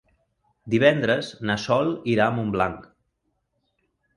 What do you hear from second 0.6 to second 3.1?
Divendres na Sol irà a Montblanc.